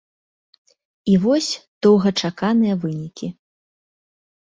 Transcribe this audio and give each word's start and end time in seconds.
І 1.11 1.17
вось 1.27 1.49
доўгачаканыя 1.89 2.75
вынікі. 2.87 3.33